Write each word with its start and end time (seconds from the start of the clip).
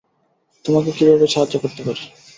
তোমাকে 0.65 0.89
কীভাবে 0.97 1.25
সাহায্য 1.27 1.55
করতে 1.63 1.81
পারি? 1.85 2.03